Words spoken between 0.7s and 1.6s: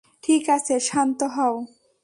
শান্ত হও।